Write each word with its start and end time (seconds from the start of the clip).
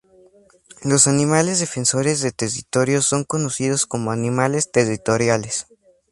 Los 0.81 1.05
animales 1.05 1.59
defensores 1.59 2.21
de 2.21 2.31
territorios 2.31 3.05
son 3.05 3.23
conocidos 3.23 3.85
como 3.85 4.09
animales 4.09 4.71
territoriales. 4.71 5.67